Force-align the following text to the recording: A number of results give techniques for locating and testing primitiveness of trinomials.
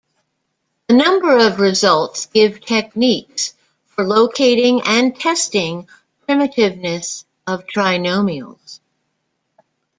A 0.89 0.93
number 0.93 1.37
of 1.45 1.59
results 1.59 2.25
give 2.25 2.59
techniques 2.65 3.53
for 3.85 4.03
locating 4.03 4.81
and 4.83 5.15
testing 5.15 5.87
primitiveness 6.25 7.23
of 7.45 7.65
trinomials. 7.67 8.79